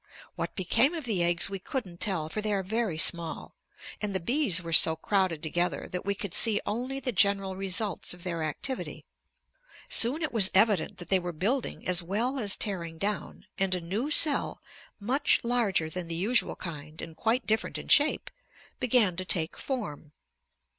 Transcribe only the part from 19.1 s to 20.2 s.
to take form.